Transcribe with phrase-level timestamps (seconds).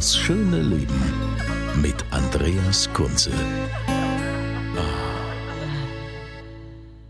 [0.00, 0.98] Das schöne Leben
[1.82, 3.30] mit Andreas Kunze.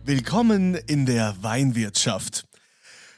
[0.05, 2.49] Willkommen in der Weinwirtschaft.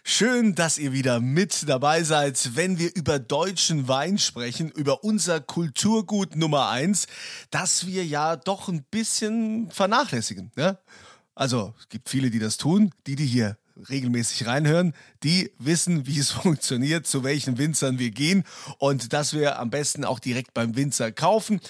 [0.05, 5.41] Schön, dass ihr wieder mit dabei seid, wenn wir über deutschen Wein sprechen, über unser
[5.41, 7.07] Kulturgut Nummer eins,
[7.51, 10.53] das wir ja doch ein bisschen vernachlässigen.
[10.55, 10.77] Ne?
[11.35, 13.57] Also es gibt viele, die das tun, die, die hier
[13.89, 18.45] regelmäßig reinhören, die wissen, wie es funktioniert, zu welchen Winzern wir gehen
[18.79, 21.61] und dass wir am besten auch direkt beim Winzer kaufen.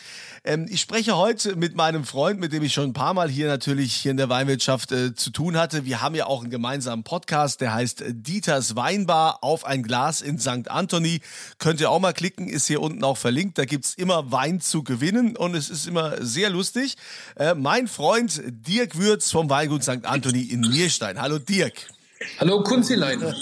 [0.45, 3.47] Ähm, ich spreche heute mit meinem Freund, mit dem ich schon ein paar Mal hier
[3.47, 5.85] natürlich hier in der Weinwirtschaft äh, zu tun hatte.
[5.85, 10.39] Wir haben ja auch einen gemeinsamen Podcast, der heißt Dieters Weinbar auf ein Glas in
[10.39, 10.69] St.
[10.69, 11.21] Anthony.
[11.59, 13.59] Könnt ihr auch mal klicken, ist hier unten auch verlinkt.
[13.59, 16.97] Da gibt's immer Wein zu gewinnen und es ist immer sehr lustig.
[17.37, 20.05] Äh, mein Freund Dirk Würz vom Weingut St.
[20.05, 21.21] Anthony in Nierstein.
[21.21, 21.93] Hallo Dirk.
[22.39, 23.35] Hallo Kunzilein.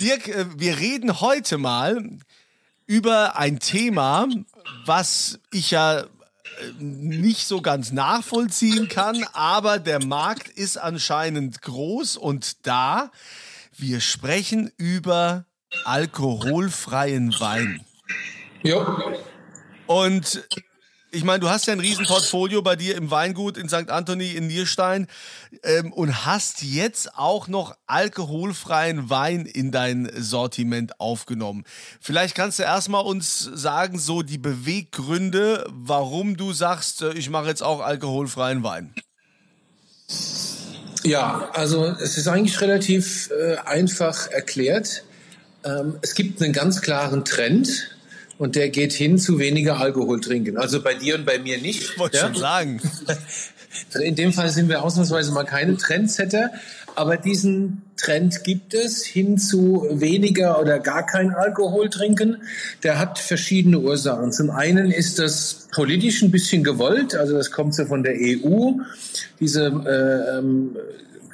[0.00, 2.18] Dirk, äh, wir reden heute mal
[2.86, 4.28] über ein Thema,
[4.84, 6.06] was ich ja äh,
[6.78, 13.10] nicht so ganz nachvollziehen kann, aber der Markt ist anscheinend groß und da.
[13.76, 15.46] Wir sprechen über
[15.84, 17.84] alkoholfreien Wein.
[18.62, 18.86] Ja.
[19.86, 20.44] Und
[21.14, 23.90] ich meine, du hast ja ein Riesenportfolio bei dir im Weingut in St.
[23.90, 25.06] Anthony in Nierstein
[25.62, 31.64] ähm, und hast jetzt auch noch alkoholfreien Wein in dein Sortiment aufgenommen.
[32.00, 37.46] Vielleicht kannst du erstmal uns sagen, so die Beweggründe, warum du sagst, äh, ich mache
[37.46, 38.94] jetzt auch alkoholfreien Wein.
[41.04, 45.04] Ja, also es ist eigentlich relativ äh, einfach erklärt.
[45.64, 47.93] Ähm, es gibt einen ganz klaren Trend
[48.38, 50.56] und der geht hin zu weniger Alkohol trinken.
[50.56, 51.82] Also bei dir und bei mir nicht.
[51.82, 52.24] Ich wollte ja?
[52.24, 52.80] schon sagen.
[54.00, 56.50] In dem Fall sind wir ausnahmsweise mal keine Trendsetter,
[56.94, 62.42] aber diesen Trend gibt es hin zu weniger oder gar kein Alkohol trinken.
[62.82, 64.32] Der hat verschiedene Ursachen.
[64.32, 68.72] Zum einen ist das politisch ein bisschen gewollt, also das kommt so von der EU,
[69.40, 70.76] diese, äh, ähm,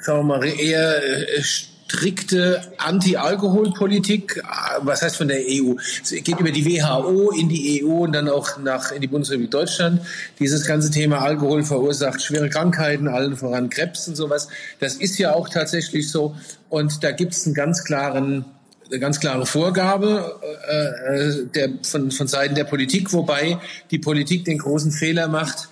[0.01, 1.43] sagen wir mal, eher äh,
[1.91, 4.41] strikte Anti-Alkohol-Politik,
[4.79, 5.75] was heißt von der EU?
[6.01, 9.51] Es geht über die WHO in die EU und dann auch nach in die Bundesrepublik
[9.51, 10.01] Deutschland.
[10.39, 14.47] Dieses ganze Thema Alkohol verursacht schwere Krankheiten, allen voran Krebs und sowas.
[14.79, 16.35] Das ist ja auch tatsächlich so.
[16.69, 18.45] Und da gibt es einen ganz klaren
[18.89, 20.37] eine ganz klare Vorgabe
[20.67, 23.57] äh, der, von, von Seiten der Politik, wobei
[23.89, 25.69] die Politik den großen Fehler macht,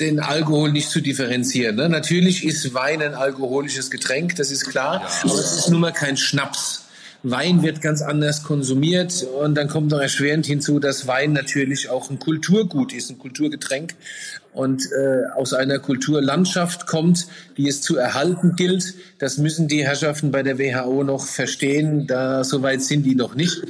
[0.00, 1.76] den Alkohol nicht zu differenzieren.
[1.76, 1.88] Ne?
[1.88, 6.16] Natürlich ist Wein ein alkoholisches Getränk, das ist klar, aber es ist nun mal kein
[6.16, 6.82] Schnaps.
[7.24, 12.10] Wein wird ganz anders konsumiert und dann kommt noch erschwerend hinzu, dass Wein natürlich auch
[12.10, 13.94] ein Kulturgut ist, ein Kulturgetränk
[14.52, 18.94] und äh, aus einer Kulturlandschaft kommt, die es zu erhalten gilt.
[19.18, 22.08] Das müssen die Herrschaften bei der WHO noch verstehen.
[22.08, 23.62] Da soweit sind die noch nicht.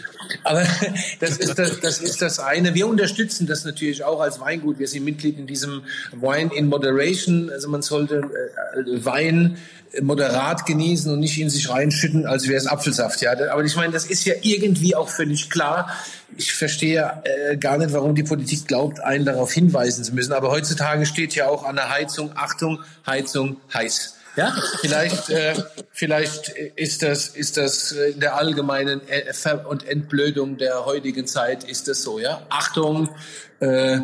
[0.44, 0.65] Aber
[1.20, 2.75] das ist das, das ist das eine.
[2.75, 4.78] Wir unterstützen das natürlich auch als Weingut.
[4.78, 5.82] Wir sind Mitglied in diesem
[6.12, 7.50] Wine in Moderation.
[7.50, 9.59] Also man sollte äh, Wein
[10.00, 13.20] moderat genießen und nicht in sich reinschütten, als wäre es Apfelsaft.
[13.20, 15.94] Ja, aber ich meine, das ist ja irgendwie auch völlig klar.
[16.37, 20.32] Ich verstehe äh, gar nicht, warum die Politik glaubt, einen darauf hinweisen zu müssen.
[20.32, 24.16] Aber heutzutage steht ja auch an der Heizung, Achtung, Heizung heiß.
[24.37, 25.54] Ja, vielleicht, äh,
[25.93, 31.88] vielleicht ist das, ist das in der allgemeinen Ver- und Entblödung der heutigen Zeit ist
[31.88, 32.19] das so.
[32.19, 33.14] Ja, Achtung,
[33.61, 33.99] äh,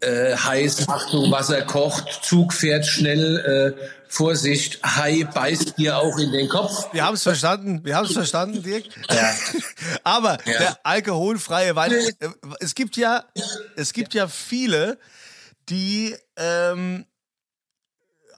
[0.00, 6.30] äh, heiß, Achtung, Wasser kocht, Zug fährt schnell, äh, Vorsicht, Hai beißt dir auch in
[6.30, 6.92] den Kopf.
[6.92, 8.84] Wir haben es verstanden, wir haben es verstanden, Dirk.
[9.10, 9.34] Ja.
[10.04, 10.58] Aber Ja.
[10.58, 12.10] der alkoholfreie Wein, äh,
[12.60, 13.24] es gibt ja,
[13.76, 14.98] es gibt ja viele,
[15.70, 17.06] die ähm,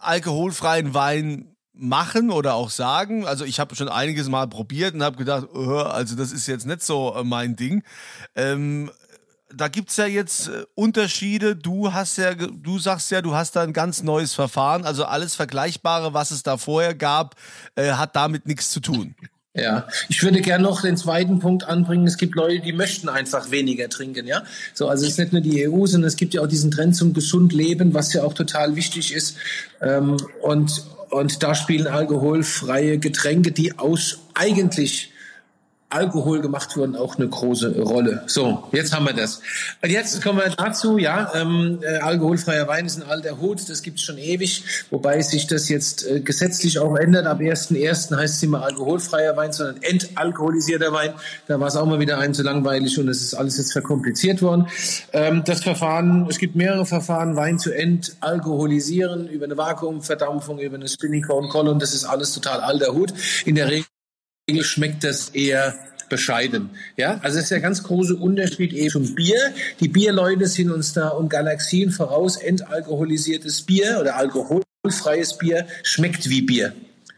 [0.00, 3.26] alkoholfreien Wein machen oder auch sagen.
[3.26, 6.66] Also ich habe schon einiges mal probiert und habe gedacht, äh, also das ist jetzt
[6.66, 7.82] nicht so äh, mein Ding.
[8.34, 8.90] Ähm,
[9.54, 11.54] da gibt's ja jetzt äh, Unterschiede.
[11.54, 14.84] Du hast ja, du sagst ja, du hast da ein ganz neues Verfahren.
[14.84, 17.36] Also alles Vergleichbare, was es da vorher gab,
[17.74, 19.14] äh, hat damit nichts zu tun.
[19.56, 22.06] Ja, ich würde gerne noch den zweiten Punkt anbringen.
[22.06, 24.42] Es gibt Leute, die möchten einfach weniger trinken, ja.
[24.74, 26.94] So, also es ist nicht nur die EU, sondern es gibt ja auch diesen Trend
[26.94, 29.36] zum gesund Leben, was ja auch total wichtig ist.
[29.80, 35.12] Ähm, und, und da spielen alkoholfreie Getränke, die aus eigentlich
[35.88, 38.22] Alkohol gemacht wurden, auch eine große Rolle.
[38.26, 39.40] So, jetzt haben wir das.
[39.82, 43.82] Und jetzt kommen wir dazu, ja, ähm, äh, alkoholfreier Wein ist ein alter Hut, das
[43.82, 47.26] gibt's schon ewig, wobei sich das jetzt äh, gesetzlich auch ändert.
[47.26, 48.16] Ab 1.1.
[48.16, 51.14] heißt es immer alkoholfreier Wein, sondern entalkoholisierter Wein.
[51.46, 54.42] Da war es auch mal wieder ein zu langweilig und es ist alles jetzt verkompliziert
[54.42, 54.66] worden.
[55.12, 60.88] Ähm, das Verfahren, es gibt mehrere Verfahren, Wein zu entalkoholisieren, über eine Vakuumverdampfung, über eine
[60.88, 63.14] Spinning Cone Column, das ist alles total alter Hut.
[63.44, 63.86] In der Regel
[64.62, 65.74] schmeckt das eher
[66.08, 66.70] bescheiden.
[66.96, 69.38] Ja, also es ist der ganz große Unterschied eben zum Bier.
[69.80, 72.36] Die Bierleute sind uns da um Galaxien voraus.
[72.36, 76.74] Entalkoholisiertes Bier oder alkoholfreies Bier schmeckt wie Bier.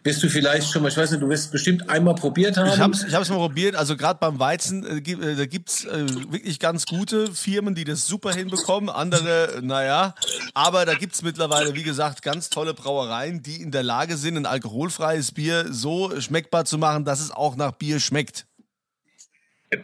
[0.08, 2.68] Wirst du vielleicht schon mal, ich weiß nicht, du wirst bestimmt einmal probiert haben.
[2.68, 5.44] Ich habe es ich hab's mal probiert, also gerade beim Weizen, äh, gibt, äh, da
[5.44, 10.14] gibt's äh, wirklich ganz gute Firmen, die das super hinbekommen, andere, naja,
[10.54, 14.46] aber da gibt's mittlerweile, wie gesagt, ganz tolle Brauereien, die in der Lage sind, ein
[14.46, 18.46] alkoholfreies Bier so schmeckbar zu machen, dass es auch nach Bier schmeckt.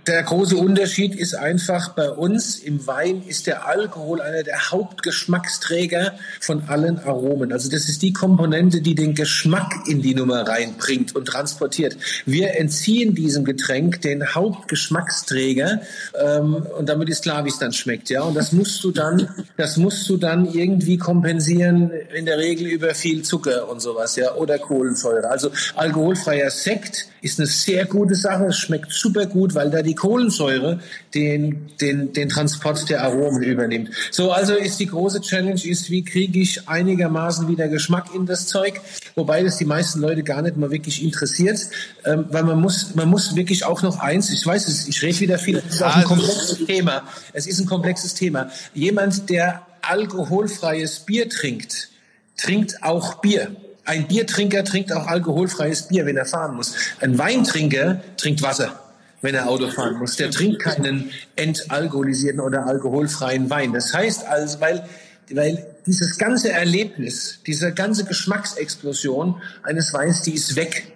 [0.06, 6.14] Der große Unterschied ist einfach, bei uns im Wein ist der Alkohol einer der Hauptgeschmacksträger
[6.40, 7.52] von allen Aromen.
[7.52, 11.98] Also das ist die Komponente, die den Geschmack in die Nummer reinbringt und transportiert.
[12.24, 15.82] Wir entziehen diesem Getränk den Hauptgeschmacksträger
[16.18, 18.08] ähm, und damit ist klar, wie es dann schmeckt.
[18.08, 19.28] Ja, und das musst du dann,
[19.58, 24.34] das musst du dann irgendwie kompensieren, in der Regel über viel Zucker und sowas, ja,
[24.34, 25.28] oder Kohlensäure.
[25.28, 28.44] Also alkoholfreier Sekt ist eine sehr gute Sache.
[28.44, 30.80] Es schmeckt super gut, weil da die Kohlensäure
[31.14, 33.88] den, den, den Transport der Aromen übernimmt.
[34.10, 38.46] So, also ist die große Challenge ist, wie kriege ich einigermaßen wieder Geschmack in das
[38.46, 38.78] Zeug,
[39.14, 41.60] wobei das die meisten Leute gar nicht mal wirklich interessiert,
[42.04, 45.38] ähm, weil man muss, man muss wirklich auch noch eins, ich weiß, ich rede wieder
[45.38, 47.04] viel, es ist auch ein komplexes Thema.
[47.32, 48.50] Es ist ein komplexes Thema.
[48.74, 51.88] Jemand, der alkoholfreies Bier trinkt,
[52.36, 53.56] trinkt auch Bier.
[53.84, 56.74] Ein Biertrinker trinkt auch alkoholfreies Bier, wenn er fahren muss.
[57.00, 58.80] Ein Weintrinker trinkt Wasser
[59.24, 60.16] wenn er Auto fahren muss.
[60.16, 63.72] Der trinkt keinen entalkoholisierten oder alkoholfreien Wein.
[63.72, 64.86] Das heißt also, weil,
[65.30, 70.92] weil dieses ganze Erlebnis, diese ganze Geschmacksexplosion eines Weins, die ist weg.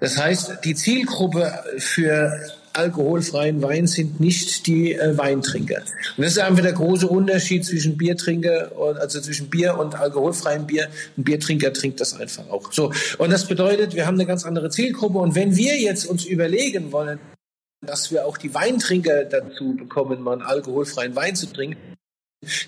[0.00, 2.36] Das heißt, die Zielgruppe für
[2.76, 5.82] alkoholfreien Wein sind nicht die äh, Weintrinker.
[6.16, 10.66] Und das ist einfach der große Unterschied zwischen Biertrinker und also zwischen Bier und alkoholfreiem
[10.66, 10.88] Bier.
[11.16, 12.72] Ein Biertrinker trinkt das einfach auch.
[12.72, 15.18] So und das bedeutet, wir haben eine ganz andere Zielgruppe.
[15.18, 17.18] Und wenn wir jetzt uns überlegen wollen,
[17.80, 21.78] dass wir auch die Weintrinker dazu bekommen, mal einen alkoholfreien Wein zu trinken,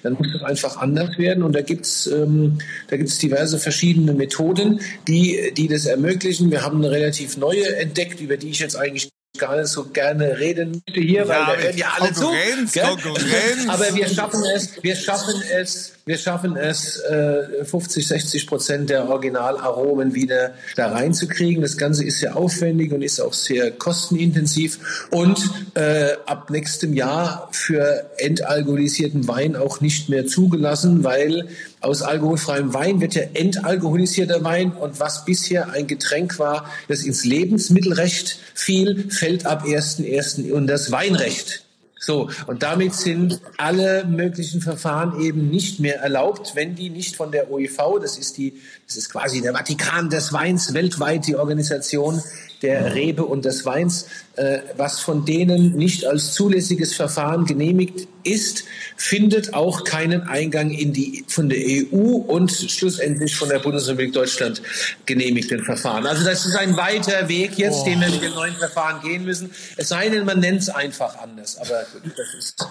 [0.02, 1.42] dann muss das einfach anders werden.
[1.42, 2.58] Und da gibt's ähm,
[2.88, 6.50] da gibt's diverse verschiedene Methoden, die, die das ermöglichen.
[6.50, 10.38] Wir haben eine relativ neue entdeckt, über die ich jetzt eigentlich gar nicht so gerne
[10.38, 12.80] reden hier, weil ja, da hören ja alle Konkurrenz, zu.
[12.80, 13.68] Konkurrenz.
[13.68, 19.08] Aber wir schaffen es, wir schaffen es, wir schaffen es, äh, 50, 60 Prozent der
[19.08, 21.62] Originalaromen wieder da reinzukriegen.
[21.62, 27.48] Das Ganze ist sehr aufwendig und ist auch sehr kostenintensiv und äh, ab nächstem Jahr
[27.50, 31.48] für entalkoholisierten Wein auch nicht mehr zugelassen, weil
[31.80, 37.24] aus alkoholfreiem Wein wird ja entalkoholisierter Wein und was bisher ein Getränk war, das ins
[37.24, 40.56] Lebensmittelrecht fiel, fällt ab 1.1.
[40.56, 41.65] in das Weinrecht.
[42.06, 47.32] So, und damit sind alle möglichen Verfahren eben nicht mehr erlaubt, wenn die nicht von
[47.32, 52.22] der OIV, das ist die, das ist quasi der Vatikan des Weins weltweit, die Organisation,
[52.66, 58.64] der Rebe und des Weins, äh, was von denen nicht als zulässiges Verfahren genehmigt ist,
[58.96, 64.60] findet auch keinen Eingang in die von der EU und schlussendlich von der Bundesrepublik Deutschland
[65.06, 66.06] genehmigten Verfahren.
[66.06, 67.84] Also das ist ein weiter Weg jetzt, oh.
[67.84, 69.52] den wir mit dem neuen Verfahren gehen müssen.
[69.76, 71.56] Es sei denn, man nennt es einfach anders.
[71.58, 72.66] Aber das ist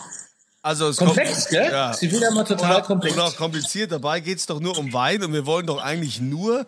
[0.61, 1.71] also es komplex, gell?
[1.71, 1.93] Ja.
[1.93, 3.15] Sie wieder mal total komplex.
[3.15, 3.91] Und auch kompliziert.
[3.91, 6.65] Dabei geht es doch nur um Wein und wir wollen doch eigentlich nur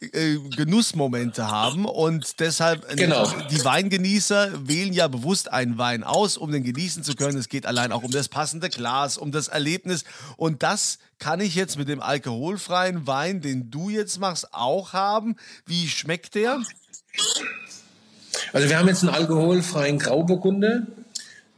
[0.00, 3.30] äh, Genussmomente haben und deshalb äh, genau.
[3.50, 7.38] die Weingenießer wählen ja bewusst einen Wein aus, um den genießen zu können.
[7.38, 10.04] Es geht allein auch um das passende Glas, um das Erlebnis
[10.36, 15.36] und das kann ich jetzt mit dem alkoholfreien Wein, den du jetzt machst, auch haben.
[15.66, 16.62] Wie schmeckt der?
[18.52, 20.86] Also wir haben jetzt einen alkoholfreien Grauburgunder.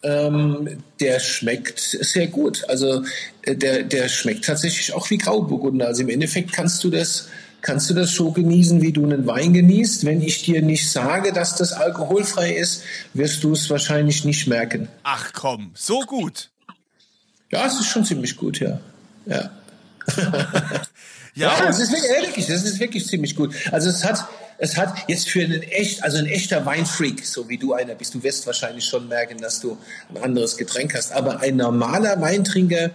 [0.02, 2.64] Ähm, der schmeckt sehr gut.
[2.68, 3.04] Also
[3.42, 5.86] äh, der, der schmeckt tatsächlich auch wie Grauburgunder.
[5.86, 7.28] Also im Endeffekt kannst du das
[7.62, 10.04] kannst du das so genießen, wie du einen Wein genießt.
[10.04, 12.82] Wenn ich dir nicht sage, dass das alkoholfrei ist,
[13.14, 14.88] wirst du es wahrscheinlich nicht merken.
[15.04, 16.50] Ach komm, so gut.
[17.50, 18.80] Ja, es ist schon ziemlich gut, ja.
[19.26, 19.50] Ja.
[21.34, 23.54] Ja, das ist wirklich, das ist wirklich ziemlich gut.
[23.70, 24.26] Also es hat,
[24.58, 28.14] es hat jetzt für einen echt, also ein echter Weinfreak, so wie du einer bist,
[28.14, 29.78] du wirst wahrscheinlich schon merken, dass du
[30.10, 31.12] ein anderes Getränk hast.
[31.12, 32.90] Aber ein normaler Weintrinker,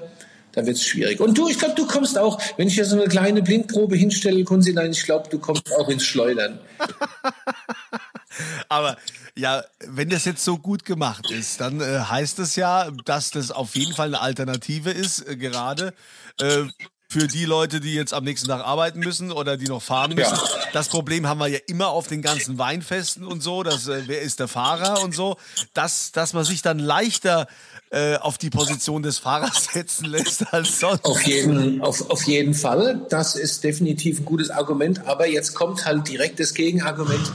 [0.58, 1.20] da wird es schwierig.
[1.20, 4.44] Und du, ich glaube, du kommst auch, wenn ich hier so eine kleine Blindprobe hinstelle,
[4.44, 6.60] Kunzilein, ich glaube, du kommst auch ins Schleudern.
[8.68, 8.98] Aber
[9.36, 13.52] ja, wenn das jetzt so gut gemacht ist, dann äh, heißt es ja, dass das
[13.52, 15.94] auf jeden Fall eine Alternative ist, äh, gerade
[16.42, 16.64] äh,
[17.10, 20.36] für die Leute, die jetzt am nächsten Tag arbeiten müssen oder die noch fahren müssen.
[20.36, 20.50] Ja.
[20.74, 24.22] Das Problem haben wir ja immer auf den ganzen Weinfesten und so, dass, äh, wer
[24.22, 25.38] ist der Fahrer und so,
[25.74, 27.48] dass, dass man sich dann leichter
[27.92, 31.06] äh, auf die Position des Fahrers setzen lässt als sonst.
[31.06, 33.06] Auf jeden, auf, auf jeden Fall.
[33.10, 35.08] Das ist definitiv ein gutes Argument.
[35.08, 37.32] Aber jetzt kommt halt direkt das Gegenargument.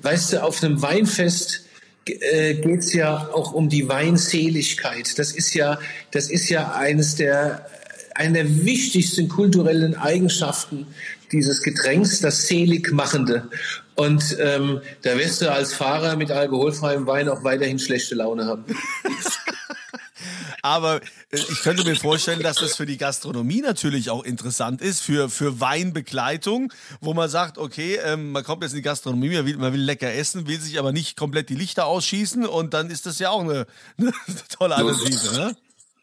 [0.00, 1.66] Weißt du, auf einem Weinfest
[2.06, 5.18] äh, geht es ja auch um die Weinseligkeit.
[5.18, 5.78] Das ist ja,
[6.10, 7.66] das ist ja eines der
[8.20, 10.86] eine der wichtigsten kulturellen Eigenschaften
[11.32, 13.48] dieses Getränks, das Seligmachende.
[13.94, 18.64] Und ähm, da wirst du als Fahrer mit alkoholfreiem Wein auch weiterhin schlechte Laune haben.
[20.62, 20.96] Aber
[21.30, 25.30] äh, ich könnte mir vorstellen, dass das für die Gastronomie natürlich auch interessant ist, für,
[25.30, 29.56] für Weinbegleitung, wo man sagt, okay, ähm, man kommt jetzt in die Gastronomie, man will,
[29.56, 33.06] man will lecker essen, will sich aber nicht komplett die Lichter ausschießen und dann ist
[33.06, 34.12] das ja auch eine, eine
[34.50, 35.56] tolle Alternative, ne?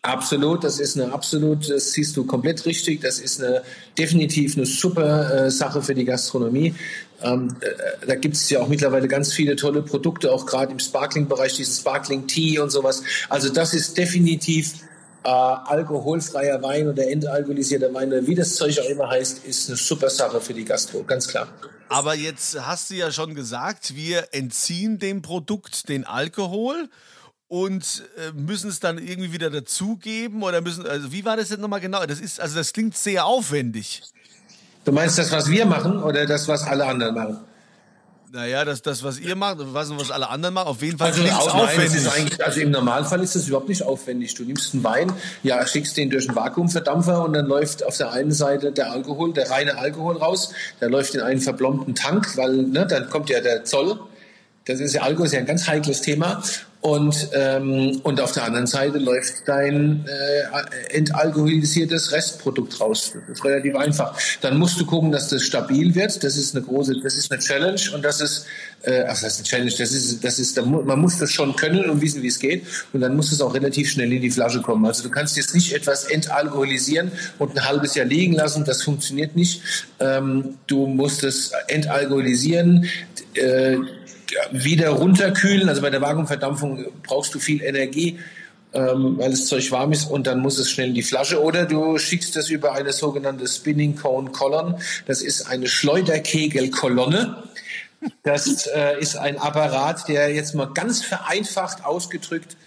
[0.08, 3.02] Absolut, das ist eine absolut, das siehst du komplett richtig.
[3.02, 3.62] Das ist eine
[3.98, 6.74] definitiv eine super äh, Sache für die Gastronomie.
[7.22, 10.80] Ähm, äh, da gibt es ja auch mittlerweile ganz viele tolle Produkte, auch gerade im
[10.80, 13.04] Sparkling-Bereich, diesen Sparkling Tea und sowas.
[13.28, 14.76] Also das ist definitiv
[15.26, 19.76] äh, alkoholfreier Wein oder entalkoholisierter Wein, oder wie das Zeug auch immer heißt, ist eine
[19.76, 21.50] super Sache für die Gastro, ganz klar.
[21.90, 26.88] Aber jetzt hast du ja schon gesagt, wir entziehen dem Produkt den Alkohol
[27.48, 31.60] und äh, müssen es dann irgendwie wieder dazugeben oder müssen, also wie war das jetzt
[31.60, 32.06] nochmal genau?
[32.06, 34.04] Das ist, also das klingt sehr aufwendig.
[34.84, 37.40] Du meinst das, was wir machen oder das, was alle anderen machen?
[38.30, 41.22] Naja, das, das, was ihr macht, was, was alle anderen machen, auf jeden Fall also,
[41.22, 42.46] klingt aufwendig.
[42.46, 44.36] also im Normalfall ist das überhaupt nicht aufwendig.
[44.36, 45.14] Du nimmst einen Wein,
[45.44, 49.32] ja, schickst den durch einen Vakuumverdampfer und dann läuft auf der einen Seite der Alkohol,
[49.32, 50.52] der reine Alkohol raus,
[50.82, 53.98] der läuft in einen verblombten Tank, weil ne, dann kommt ja der Zoll.
[54.68, 56.44] Das ist ja Alkohol, ist ja ein ganz heikles Thema.
[56.80, 63.14] Und, ähm, und auf der anderen Seite läuft dein äh, entalkoholisiertes Restprodukt raus.
[63.28, 64.18] Das ist relativ einfach.
[64.42, 66.24] Dann musst du gucken, dass das stabil wird.
[66.24, 68.46] Das ist eine große, das ist eine Challenge und das ist,
[68.84, 69.72] äh, ach, das ist eine Challenge.
[69.72, 72.64] Das ist, das ist, man muss das schon können und wissen, wie es geht.
[72.94, 74.86] Und dann muss es auch relativ schnell in die Flasche kommen.
[74.86, 78.66] Also du kannst jetzt nicht etwas entalkoholisieren und ein halbes Jahr liegen lassen.
[78.66, 79.62] Das funktioniert nicht.
[80.00, 82.86] Ähm, du musst es entalkoholisieren.
[83.34, 83.78] Äh,
[84.52, 85.70] wieder runterkühlen.
[85.70, 88.20] Also bei der Vakuumverdampfung brauchst du viel Energie,
[88.74, 91.42] ähm, weil das Zeug warm ist und dann muss es schnell in die Flasche.
[91.42, 94.76] Oder du schickst das über eine sogenannte Spinning Cone Column.
[95.06, 97.44] Das ist eine Schleuderkegelkolonne.
[98.24, 102.58] Das äh, ist ein Apparat, der jetzt mal ganz vereinfacht ausgedrückt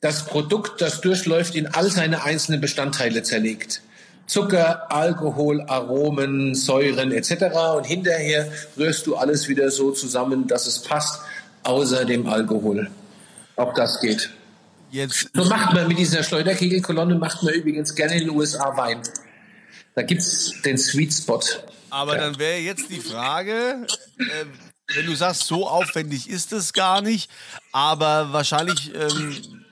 [0.00, 3.82] das Produkt, das durchläuft, in all seine einzelnen Bestandteile zerlegt.
[4.26, 7.56] Zucker, Alkohol, Aromen, Säuren etc.
[7.76, 11.20] Und hinterher rührst du alles wieder so zusammen, dass es passt,
[11.62, 12.90] außer dem Alkohol.
[13.56, 14.30] Auch das geht.
[14.90, 19.02] Jetzt so macht man mit dieser Schleuderkegelkolonne, macht man übrigens gerne in den USA Wein.
[19.94, 21.40] Da gibt es den Sweet Spot.
[21.90, 22.22] Aber ja.
[22.22, 23.86] dann wäre jetzt die Frage,
[24.18, 24.44] äh,
[24.94, 27.30] wenn du sagst, so aufwendig ist es gar nicht,
[27.72, 29.65] aber wahrscheinlich ähm,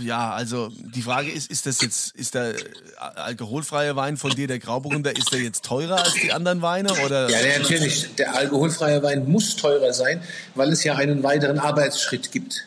[0.00, 2.62] ja, also die Frage ist, ist das jetzt, ist der äh,
[2.98, 6.92] alkoholfreie Wein von dir, der Grauburgunder, ist der jetzt teurer als die anderen Weine?
[7.04, 7.28] Oder?
[7.28, 8.14] Ja, natürlich.
[8.16, 10.22] Der alkoholfreie Wein muss teurer sein,
[10.54, 12.66] weil es ja einen weiteren Arbeitsschritt gibt.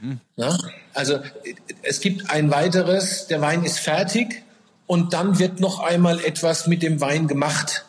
[0.00, 0.20] Hm.
[0.92, 1.20] Also
[1.82, 4.42] es gibt ein weiteres, der Wein ist fertig
[4.86, 7.84] und dann wird noch einmal etwas mit dem Wein gemacht.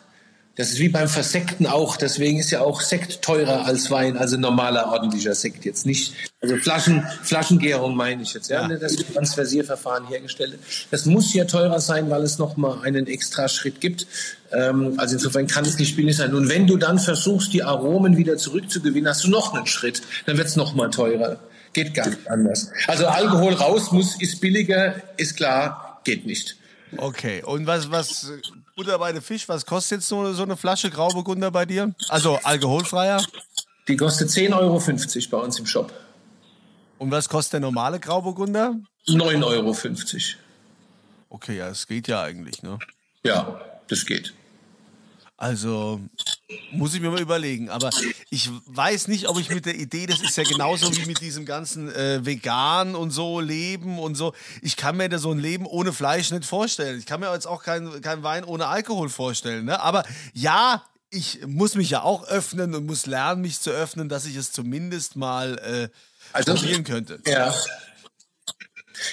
[0.56, 1.96] Das ist wie beim Versekten auch.
[1.96, 6.14] Deswegen ist ja auch Sekt teurer als Wein, also normaler ordentlicher Sekt jetzt nicht.
[6.40, 8.48] Also Flaschen, Flaschengärung meine ich jetzt.
[8.48, 8.76] Ja, ja.
[8.76, 10.58] das Transversierverfahren hergestellt.
[10.90, 14.06] Das muss ja teurer sein, weil es noch mal einen extra Schritt gibt.
[14.50, 16.34] Ähm, also insofern kann es nicht billig sein.
[16.34, 20.00] Und wenn du dann versuchst, die Aromen wieder zurückzugewinnen, hast du noch einen Schritt.
[20.24, 21.38] Dann wird es noch mal teurer.
[21.74, 22.70] Geht gar nicht anders.
[22.86, 26.56] Also Alkohol raus muss, ist billiger, ist klar, geht nicht.
[26.96, 28.32] Okay, und was, was
[28.76, 31.94] Butter bei der Fisch, was kostet jetzt so, so eine Flasche Grauburgunder bei dir?
[32.08, 33.24] Also alkoholfreier?
[33.88, 34.82] Die kostet 10,50 Euro
[35.30, 35.92] bei uns im Shop.
[36.98, 38.76] Und was kostet der normale Grauburgunder?
[39.08, 39.76] 9,50 Euro.
[41.28, 42.78] Okay, ja, es geht ja eigentlich, ne?
[43.24, 44.32] Ja, das geht.
[45.36, 46.00] Also,
[46.70, 47.70] Muss ich mir mal überlegen.
[47.70, 47.90] Aber
[48.30, 51.44] ich weiß nicht, ob ich mit der Idee, das ist ja genauso wie mit diesem
[51.44, 54.32] ganzen äh, Vegan und so Leben und so.
[54.62, 56.98] Ich kann mir da so ein Leben ohne Fleisch nicht vorstellen.
[56.98, 59.64] Ich kann mir jetzt auch keinen kein Wein ohne Alkohol vorstellen.
[59.64, 59.80] Ne?
[59.80, 64.24] Aber ja, ich muss mich ja auch öffnen und muss lernen, mich zu öffnen, dass
[64.24, 65.88] ich es zumindest mal äh,
[66.32, 67.20] also, probieren könnte.
[67.26, 67.54] Ja.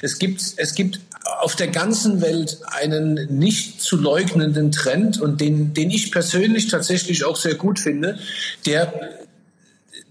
[0.02, 1.00] Es gibt, es gibt
[1.42, 7.24] auf der ganzen Welt einen nicht zu leugnenden Trend und den, den ich persönlich tatsächlich
[7.26, 8.20] auch sehr gut finde,
[8.66, 9.20] der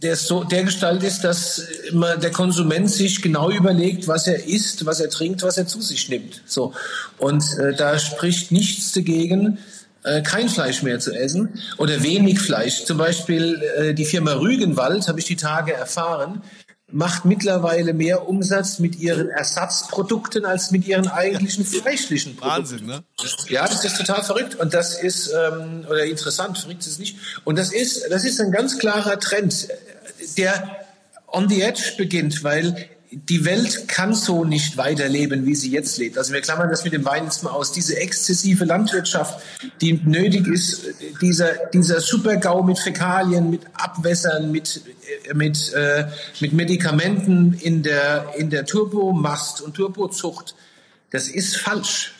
[0.02, 4.84] der so der Gestalt ist, dass immer der Konsument sich genau überlegt, was er isst,
[4.84, 6.42] was er trinkt, was er zu sich nimmt.
[6.44, 6.74] So
[7.18, 9.58] und äh, da spricht nichts dagegen,
[10.02, 12.84] äh, kein Fleisch mehr zu essen oder wenig Fleisch.
[12.84, 16.42] Zum Beispiel äh, die Firma Rügenwald habe ich die Tage erfahren
[16.92, 22.58] macht mittlerweile mehr Umsatz mit ihren Ersatzprodukten als mit ihren eigentlichen fleischlichen Produkten.
[22.58, 23.02] Wahnsinn, ne?
[23.48, 27.16] Ja, das ist total verrückt und das ist ähm, oder interessant, verrückt ist es nicht.
[27.44, 29.68] Und das ist das ist ein ganz klarer Trend,
[30.36, 30.86] der
[31.28, 36.16] on the edge beginnt, weil die Welt kann so nicht weiterleben, wie sie jetzt lebt.
[36.16, 37.70] Also wir klammern das mit dem Wein jetzt mal aus.
[37.72, 39.42] Diese exzessive Landwirtschaft,
[39.82, 40.86] die nötig ist,
[41.20, 44.80] dieser, dieser Supergau mit Fäkalien, mit Abwässern, mit,
[45.34, 46.06] mit, äh,
[46.40, 50.54] mit Medikamenten in der, in der Turbomast und Turbozucht,
[51.10, 52.14] das ist falsch.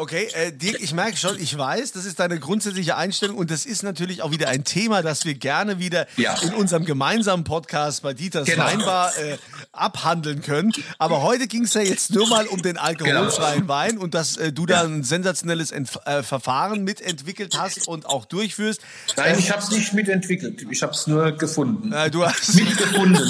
[0.00, 3.66] Okay, äh, Dirk, ich merke schon, ich weiß, das ist deine grundsätzliche Einstellung und das
[3.66, 6.34] ist natürlich auch wieder ein Thema, das wir gerne wieder ja.
[6.40, 8.64] in unserem gemeinsamen Podcast bei Dieters genau.
[8.64, 9.36] Weinbar äh,
[9.72, 10.72] abhandeln können.
[10.96, 13.68] Aber heute ging es ja jetzt nur mal um den alkoholfreien genau.
[13.68, 18.24] Wein und dass äh, du da ein sensationelles Entf äh, Verfahren mitentwickelt hast und auch
[18.24, 18.80] durchführst.
[19.18, 20.64] Nein, ich habe es nicht mitentwickelt.
[20.70, 21.92] Ich habe es nur gefunden.
[21.92, 23.22] Äh, du hast mitgefunden.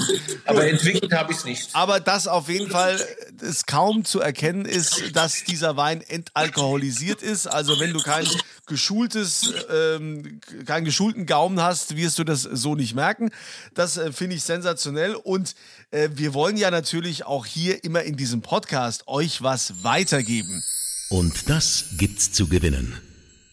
[0.46, 1.70] aber entwickelt habe ich es nicht.
[1.72, 3.00] Aber das auf jeden Fall
[3.42, 6.59] es kaum zu erkennen ist, dass dieser Wein entalkoholisiert
[7.22, 7.46] ist.
[7.46, 8.26] Also wenn du kein
[8.66, 13.30] geschultes, ähm, keinen geschulten Gaumen hast, wirst du das so nicht merken.
[13.74, 15.54] Das äh, finde ich sensationell und
[15.90, 20.62] äh, wir wollen ja natürlich auch hier immer in diesem Podcast euch was weitergeben.
[21.08, 23.00] Und das gibt's zu gewinnen.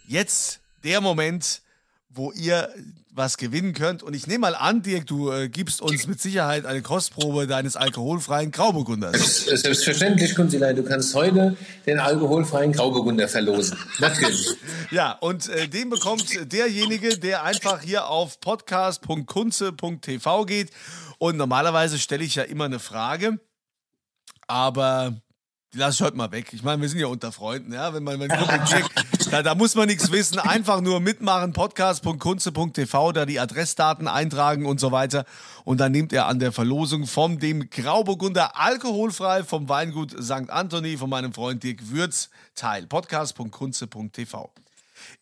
[0.07, 1.61] Jetzt der Moment,
[2.09, 2.73] wo ihr
[3.17, 4.03] was gewinnen könnt.
[4.03, 7.75] Und ich nehme mal an, Dirk, du äh, gibst uns mit Sicherheit eine Kostprobe deines
[7.75, 9.45] alkoholfreien Grauburgunders.
[9.45, 10.75] Selbstverständlich, Kunzilein.
[10.75, 13.77] Du kannst heute den alkoholfreien Grauburgunder verlosen.
[13.99, 14.55] Natürlich.
[14.91, 20.69] ja, und äh, den bekommt derjenige, der einfach hier auf podcast.kunze.tv geht
[21.17, 23.39] und normalerweise stelle ich ja immer eine Frage,
[24.47, 25.19] aber
[25.73, 26.53] die lasse ich heute mal weg.
[26.53, 27.93] Ich meine, wir sind ja unter Freunden, ja.
[27.93, 28.29] Wenn man, wenn
[28.65, 28.89] checkt,
[29.31, 30.39] da, da muss man nichts wissen.
[30.39, 35.25] Einfach nur mitmachen, podcast.kunze.tv, da die Adressdaten eintragen und so weiter.
[35.65, 40.49] Und dann nimmt er an der Verlosung vom dem Grauburgunder alkoholfrei vom Weingut St.
[40.49, 42.87] Anthony von meinem Freund Dirk Würz teil.
[42.87, 44.51] Podcast.kunze.tv.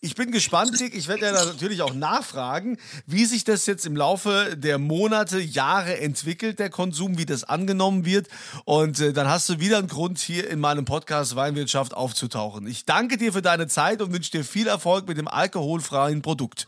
[0.02, 0.96] Ich bin gespannt, Dick.
[0.96, 6.00] Ich werde ja natürlich auch nachfragen, wie sich das jetzt im Laufe der Monate, Jahre
[6.00, 8.28] entwickelt, der Konsum, wie das angenommen wird.
[8.66, 12.68] Und äh, dann hast du wieder einen Grund, hier in meinem Podcast Weinwirtschaft aufzutauchen.
[12.68, 16.68] Ich danke dir für deine Zeit und wünsche dir viel Erfolg mit dem alkoholfreien Produkt.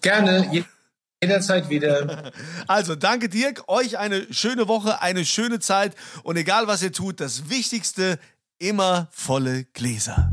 [0.00, 0.64] Gerne.
[1.22, 2.32] Jederzeit wieder.
[2.66, 3.64] Also, danke Dirk.
[3.68, 5.94] Euch eine schöne Woche, eine schöne Zeit.
[6.22, 8.18] Und egal was ihr tut, das Wichtigste,
[8.58, 10.32] immer volle Gläser.